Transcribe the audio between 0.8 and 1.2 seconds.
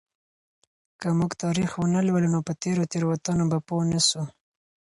که